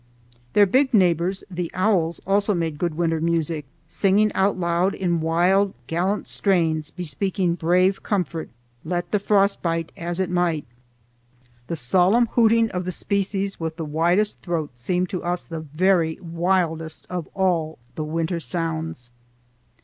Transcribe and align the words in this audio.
Their 0.53 0.65
big 0.65 0.95
neighbors 0.95 1.43
the 1.51 1.69
owls 1.75 2.19
also 2.25 2.55
made 2.55 2.79
good 2.79 2.95
winter 2.95 3.21
music, 3.21 3.65
singing 3.87 4.33
out 4.33 4.57
loud 4.59 4.95
in 4.95 5.21
wild, 5.21 5.75
gallant 5.85 6.25
strains 6.25 6.89
bespeaking 6.89 7.53
brave 7.53 8.01
comfort, 8.01 8.49
let 8.83 9.11
the 9.11 9.19
frost 9.19 9.61
bite 9.61 9.91
as 9.95 10.19
it 10.19 10.31
might. 10.31 10.65
The 11.67 11.75
solemn 11.75 12.25
hooting 12.33 12.71
of 12.71 12.85
the 12.85 12.91
species 12.91 13.59
with 13.59 13.75
the 13.75 13.85
widest 13.85 14.39
throat 14.39 14.71
seemed 14.73 15.09
to 15.09 15.21
us 15.23 15.43
the 15.43 15.59
very 15.59 16.17
wildest 16.19 17.05
of 17.07 17.27
all 17.35 17.77
the 17.93 18.03
winter 18.03 18.39
sounds. 18.39 19.11